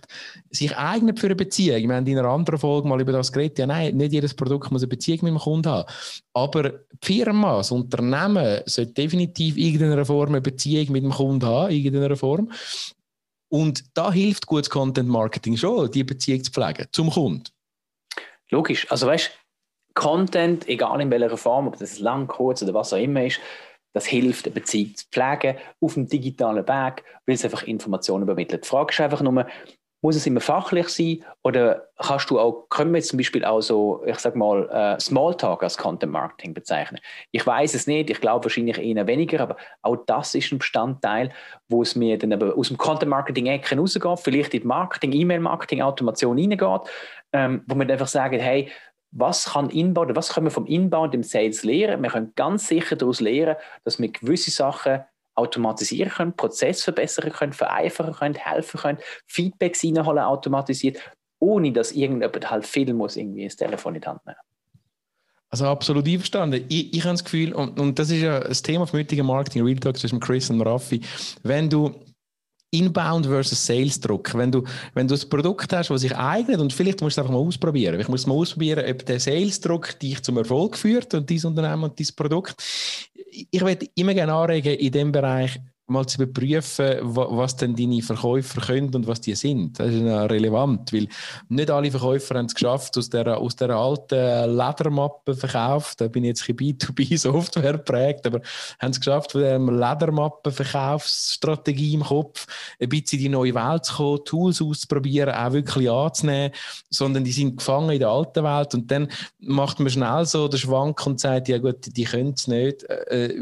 sich 0.50 0.76
eignet 0.76 1.18
für 1.18 1.26
eine 1.26 1.37
Beziehung. 1.37 1.88
Wir 1.88 1.97
haben 1.97 2.06
in 2.06 2.18
einer 2.18 2.28
anderen 2.28 2.61
Folge 2.61 2.87
mal 2.87 3.00
über 3.00 3.12
das 3.12 3.32
geredet, 3.32 3.59
ja 3.59 3.66
nein, 3.66 3.97
nicht 3.97 4.12
jedes 4.12 4.35
Produkt 4.35 4.71
muss 4.71 4.82
eine 4.82 4.88
Beziehung 4.88 5.18
mit 5.23 5.32
dem 5.32 5.38
Kunden 5.38 5.68
haben, 5.68 5.90
aber 6.32 6.62
die 6.71 6.78
Firma, 7.02 7.56
das 7.56 7.73
Unternehmen 7.73 8.61
sollte 8.66 8.92
definitiv 8.92 9.56
irgendeine 9.56 10.04
Form 10.04 10.28
eine 10.28 10.40
Beziehung 10.40 10.92
mit 10.92 11.02
dem 11.02 11.11
Kunden 11.11 11.44
haben, 11.44 11.73
irgendeiner 11.73 12.16
Form. 12.16 12.49
Und 13.52 13.85
da 13.92 14.11
hilft 14.11 14.47
gutes 14.47 14.71
Content 14.71 15.11
Marketing 15.11 15.59
schon, 15.59 15.90
die 15.90 16.04
Beziehung 16.04 16.42
zu 16.42 16.50
pflegen 16.50 16.87
zum 16.90 17.11
Kunden. 17.11 17.44
Logisch. 18.49 18.90
Also 18.90 19.06
weißt 19.06 19.30
Content, 19.92 20.66
egal 20.68 21.02
in 21.02 21.11
welcher 21.11 21.37
Form, 21.37 21.66
ob 21.66 21.76
das 21.76 21.99
lang, 21.99 22.26
kurz 22.28 22.62
oder 22.62 22.73
was 22.73 22.94
auch 22.94 22.99
immer 22.99 23.26
ist, 23.26 23.40
das 23.92 24.06
hilft, 24.06 24.47
eine 24.47 24.54
Beziehung 24.54 24.94
zu 24.94 25.04
pflegen 25.12 25.59
auf 25.82 25.94
dem 25.94 26.09
digitalen 26.09 26.66
Weg, 26.66 27.04
weil 27.26 27.35
es 27.35 27.44
einfach 27.44 27.64
Informationen 27.64 28.23
übermittelt. 28.23 28.64
Die 28.64 28.68
Frage 28.68 28.90
ist 28.90 29.00
einfach 29.00 29.21
nur, 29.21 29.47
muss 30.02 30.16
es 30.16 30.26
immer 30.26 30.40
fachlich 30.40 30.88
sein 30.88 31.25
oder 31.42 31.88
kannst 31.97 32.28
du 32.28 32.38
auch, 32.38 32.68
können 32.68 32.90
wir 32.90 32.99
jetzt 32.99 33.09
zum 33.09 33.18
Beispiel 33.18 33.44
auch 33.44 33.61
so, 33.61 34.02
ich 34.04 34.18
sag 34.18 34.35
mal, 34.35 34.68
äh, 34.68 35.00
Smalltalk 35.00 35.62
als 35.62 35.78
Content 35.78 36.12
Marketing 36.12 36.54
bezeichnen? 36.54 37.00
Ich 37.30 37.47
weiß 37.47 37.75
es 37.75 37.87
nicht, 37.87 38.11
ich 38.11 38.21
glaube 38.21 38.44
wahrscheinlich 38.44 38.78
eher 38.78 39.06
weniger, 39.06 39.40
aber 39.40 39.56
auch 39.82 39.97
das 40.06 40.35
ist 40.35 40.50
ein 40.52 40.59
Bestandteil, 40.59 41.30
wo 41.68 41.82
es 41.82 41.94
mir 41.94 42.18
dann 42.18 42.32
aber 42.32 42.56
aus 42.56 42.68
dem 42.68 42.78
Content 42.78 43.11
Marketing 43.11 43.47
Ecken 43.47 43.78
rausgeht, 43.78 44.18
vielleicht 44.18 44.54
in 44.54 44.66
Marketing, 44.66 45.12
E-Mail-Marketing, 45.12 45.82
Automation 45.82 46.37
reingeht, 46.37 46.90
ähm, 47.32 47.62
wo 47.66 47.76
man 47.76 47.90
einfach 47.90 48.09
sagen, 48.09 48.40
hey, 48.40 48.71
was 49.12 49.52
kann 49.52 49.71
Inbound, 49.71 50.16
was 50.16 50.32
können 50.32 50.47
wir 50.47 50.50
vom 50.50 50.66
Inbound 50.66 51.14
im 51.14 51.23
Sales 51.23 51.62
lernen? 51.62 52.02
Wir 52.02 52.11
können 52.11 52.32
ganz 52.35 52.66
sicher 52.66 52.97
daraus 52.97 53.21
lernen, 53.21 53.56
dass 53.85 54.00
wir 54.00 54.11
gewisse 54.11 54.50
Sachen 54.50 55.04
automatisieren 55.35 56.11
können, 56.11 56.37
Prozess 56.37 56.83
verbessern 56.83 57.33
können, 57.33 57.53
vereinfachen 57.53 58.15
können, 58.15 58.35
helfen 58.35 58.81
können, 58.81 58.99
Feedbacks 59.27 59.85
reinholen 59.85 60.25
automatisiert, 60.25 60.99
ohne 61.39 61.73
dass 61.73 61.93
irgendjemand 61.93 62.51
halt 62.51 62.67
viel 62.67 62.93
muss 62.95 63.17
irgendwie 63.17 63.45
das 63.45 63.57
Telefon 63.57 63.95
in 63.95 64.01
die 64.01 64.07
Hand 64.07 64.25
nehmen. 64.27 64.39
Also 65.49 65.67
absolut 65.67 66.07
einverstanden. 66.07 66.65
Ich, 66.69 66.95
ich 66.95 67.03
habe 67.03 67.12
das 67.12 67.25
Gefühl, 67.25 67.53
und, 67.53 67.79
und 67.79 67.99
das 67.99 68.11
ist 68.11 68.23
ja 68.23 68.41
das 68.41 68.62
Thema 68.62 68.87
vom 68.87 69.01
heutigen 69.01 69.27
Marketing 69.27 69.62
Real 69.62 69.79
Talk 69.79 69.99
zwischen 69.99 70.19
Chris 70.19 70.49
und 70.49 70.62
Raffi, 70.62 71.03
wenn 71.43 71.69
du 71.69 71.95
Inbound 72.73 73.26
versus 73.26 73.64
Sales 73.64 74.00
Druck. 74.00 74.35
Wenn 74.35 74.50
du, 74.50 74.64
wenn 74.95 75.07
du 75.07 75.14
ein 75.14 75.29
Produkt 75.29 75.73
hast, 75.73 75.91
das 75.91 76.00
sich 76.00 76.17
eignet, 76.17 76.59
und 76.59 76.73
vielleicht 76.73 77.00
musst 77.00 77.17
du 77.17 77.21
es 77.21 77.25
einfach 77.25 77.38
mal 77.38 77.47
ausprobieren. 77.47 78.00
Ich 78.00 78.09
muss 78.09 78.26
mal 78.26 78.35
ausprobieren, 78.35 78.85
ob 78.91 79.05
der 79.05 79.21
Sales 79.21 79.61
Druck 79.61 79.99
dich 79.99 80.23
zum 80.23 80.38
Erfolg 80.38 80.76
führt 80.76 81.12
und 81.14 81.31
dein 81.31 81.45
Unternehmen 81.45 81.85
und 81.85 82.00
dein 82.00 82.07
Produkt. 82.17 82.62
Ich 83.50 83.61
würde 83.61 83.87
immer 83.95 84.14
gerne 84.14 84.33
anregen, 84.33 84.75
in 84.75 84.93
dem 84.93 85.12
Bereich 85.12 85.61
mal 85.92 86.06
zu 86.06 86.22
überprüfen, 86.22 86.99
was 87.02 87.56
denn 87.56 87.76
deine 87.76 88.00
Verkäufer 88.02 88.61
können 88.61 88.92
und 88.94 89.06
was 89.06 89.20
die 89.20 89.34
sind. 89.34 89.78
Das 89.78 89.92
ist 89.92 90.02
ja 90.02 90.25
relevant, 90.25 90.92
weil 90.92 91.06
nicht 91.49 91.70
alle 91.70 91.90
Verkäufer 91.90 92.37
haben 92.37 92.46
es 92.46 92.54
geschafft, 92.54 92.96
aus 92.99 93.11
der, 93.11 93.38
aus 93.38 93.56
der 93.56 93.70
alten 93.70 94.56
Ledermappe 94.56 95.34
verkauft, 95.34 96.00
da 96.00 96.06
bin 96.08 96.25
ich 96.25 96.28
jetzt 96.28 96.49
ein 96.49 96.56
B2B-Software 96.56 97.72
geprägt, 97.72 98.26
aber 98.26 98.40
haben 98.80 98.90
es 98.90 99.00
geschafft, 99.00 99.32
von 99.32 99.42
der 99.42 99.58
Ledermappen-Verkaufsstrategie 99.58 101.94
im 101.94 102.02
Kopf 102.02 102.46
ein 102.80 102.88
bisschen 102.88 103.18
in 103.18 103.25
die 103.25 103.28
neue 103.28 103.54
Welt 103.54 103.84
zu 103.84 103.94
kommen, 103.94 104.25
Tools 104.25 104.62
auszuprobieren, 104.62 105.34
auch 105.34 105.52
wirklich 105.52 105.90
anzunehmen, 105.90 106.52
sondern 106.90 107.25
die 107.25 107.32
sind 107.32 107.58
gefangen 107.58 107.90
in 107.90 107.99
der 108.00 108.08
alten 108.08 108.44
Welt 108.44 108.75
und 108.75 108.90
dann 108.90 109.08
macht 109.38 109.80
man 109.80 109.90
schnell 109.90 110.25
so 110.25 110.49
den 110.49 110.58
Schwank 110.58 111.06
und 111.06 111.20
sagt, 111.20 111.49
ja 111.49 111.58
gut, 111.58 111.94
die 111.96 112.04
können 112.04 112.32
es 112.37 112.49
nicht, 112.49 112.84
äh, 112.84 113.34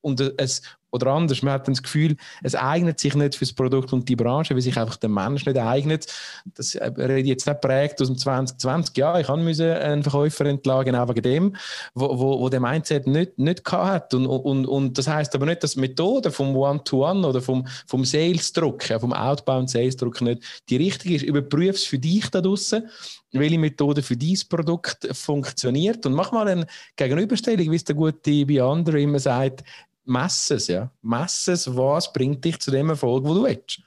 und 0.00 0.20
es 0.20 0.62
oder 0.94 1.08
anders, 1.08 1.42
man 1.42 1.54
hat 1.54 1.66
dann 1.66 1.74
das 1.74 1.82
Gefühl, 1.82 2.16
es 2.44 2.54
eignet 2.54 3.00
sich 3.00 3.16
nicht 3.16 3.34
für 3.34 3.44
das 3.44 3.52
Produkt 3.52 3.92
und 3.92 4.08
die 4.08 4.14
Branche, 4.14 4.54
weil 4.54 4.62
sich 4.62 4.78
einfach 4.78 4.94
der 4.94 5.10
Mensch 5.10 5.44
nicht 5.44 5.58
eignet. 5.58 6.06
Das 6.54 6.76
äh, 6.76 6.86
rede 6.86 7.28
jetzt 7.28 7.48
nicht 7.48 7.60
prägt 7.60 8.00
aus 8.00 8.06
dem 8.06 8.16
2020. 8.16 8.96
Ja, 8.96 9.18
ich 9.18 9.28
musste 9.28 9.76
einen 9.80 10.04
Verkäufer 10.04 10.46
entlagen, 10.46 10.92
genau 10.92 11.08
wegen 11.08 11.22
dem, 11.22 11.56
wo, 11.94 12.16
wo, 12.16 12.40
wo 12.40 12.48
der 12.48 12.60
Mindset 12.60 13.08
nicht, 13.08 13.36
nicht 13.38 13.64
hat. 13.72 14.14
Und, 14.14 14.26
und, 14.26 14.66
und 14.66 14.96
das 14.96 15.08
heißt 15.08 15.34
aber 15.34 15.46
nicht, 15.46 15.64
dass 15.64 15.72
die 15.72 15.80
Methode 15.80 16.30
vom 16.30 16.54
One-to-One 16.54 17.20
-One 17.20 17.26
oder 17.26 17.42
vom, 17.42 17.66
vom 17.88 18.04
Sales-Druck, 18.04 18.84
vom 18.84 19.12
Outbound 19.12 19.68
Sales-Druck 19.68 20.20
nicht 20.20 20.62
die 20.68 20.76
richtige 20.76 21.16
ist. 21.16 21.22
Überprüf 21.22 21.74
es 21.74 21.84
für 21.84 21.98
dich 21.98 22.30
da 22.30 22.40
draußen 22.40 22.88
welche 23.34 23.58
Methode 23.58 24.02
für 24.02 24.16
dieses 24.16 24.44
Produkt 24.44 25.08
funktioniert 25.12 26.06
und 26.06 26.12
mach 26.12 26.32
mal 26.32 26.46
eine 26.48 26.66
Gegenüberstellung, 26.96 27.70
wie 27.70 27.76
es 27.76 27.84
der 27.84 27.96
gute 27.96 28.46
Beyonder 28.46 28.94
immer 28.94 29.18
sagt, 29.18 29.64
messen 30.04 30.56
es, 30.56 30.68
ja. 30.68 30.90
Messen 31.02 31.54
es, 31.54 31.76
was 31.76 32.12
bringt 32.12 32.44
dich 32.44 32.58
zu 32.60 32.70
dem 32.70 32.90
Erfolg, 32.90 33.24
wo 33.24 33.34
du 33.34 33.44
willst. 33.44 33.82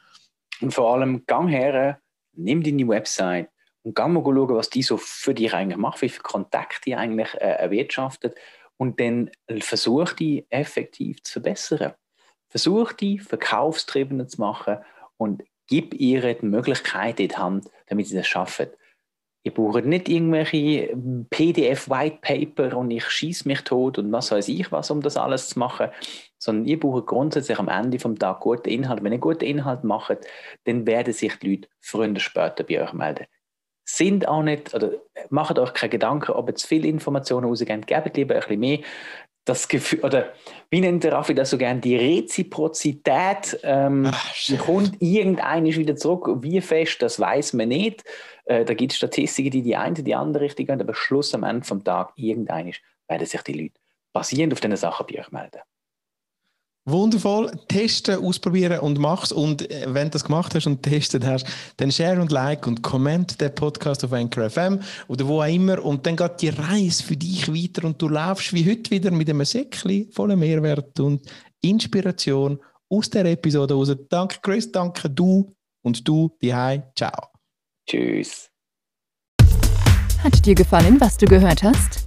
Und 0.62 0.74
vor 0.74 0.94
allem, 0.94 1.26
gang 1.26 1.48
her, 1.48 2.00
nimm 2.34 2.64
deine 2.64 2.88
Website 2.88 3.50
und 3.84 3.96
gang 3.96 4.14
mal 4.14 4.24
schauen, 4.24 4.56
was 4.56 4.70
die 4.70 4.84
so 4.84 4.98
für 4.98 5.34
dich 5.34 5.54
eigentlich 5.54 5.78
macht, 5.78 6.02
wie 6.02 6.10
viele 6.10 6.24
Kontakte 6.24 6.82
die 6.86 6.96
eigentlich 6.96 7.34
äh, 7.36 7.58
erwirtschaftet 7.58 8.36
und 8.78 9.00
dann 9.00 9.32
versuch 9.60 10.14
die 10.14 10.46
effektiv 10.50 11.24
zu 11.24 11.34
verbessern. 11.34 11.94
Versuch 12.50 12.94
die 12.94 13.20
verkaufstriebener 13.20 14.28
zu 14.28 14.40
machen 14.40 14.78
und 15.18 15.44
gib 15.68 15.94
ihr 15.96 16.34
die 16.34 16.46
Möglichkeit 16.46 17.20
in 17.20 17.28
die 17.28 17.36
Hand, 17.36 17.70
damit 17.88 18.08
sie 18.08 18.16
das 18.16 18.28
schaffen. 18.28 18.68
Ihr 19.48 19.54
braucht 19.54 19.86
nicht 19.86 20.10
irgendwelche 20.10 20.94
PDF-White-Paper 21.30 22.76
und 22.76 22.92
ich 22.92 23.06
schieße 23.06 23.48
mich 23.48 23.62
tot 23.62 23.98
und 23.98 24.12
was 24.12 24.30
weiß 24.30 24.50
ich 24.50 24.74
was, 24.74 24.92
um 24.92 25.00
das 25.02 25.16
alles 25.16 25.48
zu 25.48 25.60
machen, 25.60 25.88
sondern 26.38 26.66
ihr 26.66 26.78
braucht 26.78 27.06
grundsätzlich 27.06 27.58
am 27.58 27.70
Ende 27.70 27.98
vom 27.98 28.20
Tag 28.20 28.42
guten 28.42 28.68
Inhalt. 28.68 29.02
Wenn 29.06 29.14
ihr 29.14 29.20
guten 29.20 29.46
Inhalt 29.46 29.86
macht, 29.86 30.18
dann 30.66 30.86
werden 30.86 31.14
sich 31.14 31.40
die 31.40 31.52
Leute 31.52 31.70
früher 31.80 32.10
oder 32.10 32.20
später 32.20 32.66
bei 32.66 32.84
euch 32.84 32.92
melden. 32.92 33.26
Sind 33.86 34.28
auch 34.28 34.44
nicht, 34.44 34.74
oder 34.76 34.92
macht 35.30 35.58
euch 35.58 35.74
keine 35.74 35.92
Gedanken, 35.92 36.34
ob 36.34 36.50
ihr 36.50 36.56
zu 36.56 36.68
viele 36.68 36.90
Informationen 36.90 37.48
rausgebt, 37.48 37.88
gebt 37.88 38.18
lieber 38.18 38.36
ein 38.36 38.42
bisschen 38.42 38.60
mehr 38.60 38.80
das 39.48 39.68
Gefühl, 39.68 40.02
oder 40.02 40.34
wie 40.70 40.82
nennt 40.82 41.04
der 41.04 41.14
Raffi 41.14 41.34
das 41.34 41.50
so 41.50 41.58
gern, 41.58 41.80
die 41.80 41.96
Reziprozität, 41.96 43.60
ähm, 43.64 44.10
Ach, 44.12 44.34
die 44.48 44.58
kommt 44.58 45.02
irgendein 45.02 45.66
wieder 45.66 45.96
zurück. 45.96 46.44
Wie 46.44 46.60
fest, 46.62 47.02
das 47.02 47.20
weiß 47.20 47.54
man 47.54 47.70
nicht. 47.70 48.04
Äh, 48.46 48.66
da 48.66 48.74
gibt 48.74 48.92
es 48.92 48.98
Statistiken, 48.98 49.52
die 49.52 49.62
die 49.62 49.76
eine, 49.76 49.94
die 49.96 50.16
andere 50.16 50.44
Richtung 50.44 50.66
gehen, 50.66 50.82
aber 50.82 50.94
Schluss 50.94 51.34
am 51.34 51.44
Ende 51.44 51.66
vom 51.66 51.84
Tag, 51.84 52.12
irgendein 52.16 52.74
werden 53.08 53.26
sich 53.26 53.42
die 53.44 53.54
Leute 53.54 53.80
basierend 54.14 54.54
auf 54.54 54.60
diesen 54.60 54.76
Sachen 54.76 55.06
bei 55.08 55.20
euch 55.20 55.32
melden. 55.32 55.62
Wundervoll. 56.88 57.52
Testen, 57.68 58.24
ausprobieren 58.24 58.80
und 58.80 58.98
mach's. 58.98 59.34
Und 59.34 59.70
äh, 59.70 59.86
wenn 59.88 60.06
du 60.08 60.12
das 60.12 60.24
gemacht 60.24 60.56
hast 60.56 60.68
und 60.68 60.84
testet 60.84 61.26
hast, 61.26 61.46
dann 61.76 61.92
share 61.92 62.22
und 62.22 62.32
like 62.32 62.66
und 62.66 62.82
comment 62.82 63.40
den 63.42 63.54
Podcast 63.54 64.06
auf 64.06 64.14
Anchor 64.14 64.50
FM 64.50 64.80
oder 65.10 65.28
wo 65.28 65.42
auch 65.42 65.48
immer. 65.48 65.84
Und 65.84 66.06
dann 66.06 66.16
geht 66.16 66.42
die 66.42 66.50
Reise 66.50 67.04
für 67.04 67.18
dich 67.18 67.50
weiter 67.50 67.86
und 67.86 68.02
du 68.02 68.08
laufst 68.08 68.54
wie 68.54 68.70
heute 68.70 68.90
wieder 68.90 69.12
mit 69.12 69.30
einem 69.30 69.44
Säckchen 69.44 70.10
voller 70.12 70.38
Mehrwert 70.38 70.98
und 71.02 71.30
Inspiration 71.62 72.58
aus 72.90 73.10
der 73.10 73.26
Episode 73.26 73.74
raus. 73.74 73.94
Danke 74.08 74.38
Chris, 74.42 74.72
danke 74.72 75.10
du 75.10 75.54
und 75.84 76.08
du, 76.08 76.32
die 76.42 76.54
Ciao. 76.96 77.28
Tschüss. 77.86 78.50
Hat 80.24 80.46
dir 80.46 80.56
gefallen, 80.56 81.00
was 81.02 81.18
du 81.18 81.26
gehört 81.26 81.64
hast? 81.64 82.07